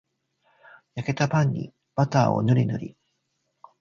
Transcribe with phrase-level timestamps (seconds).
[0.95, 2.97] 焼けたパンにバターぬりぬり